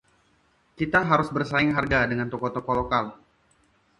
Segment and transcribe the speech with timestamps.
[0.79, 3.05] Kita harus bersaing harga dengan toko-toko lokal.